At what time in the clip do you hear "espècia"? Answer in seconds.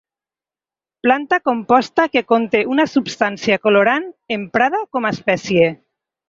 5.19-5.71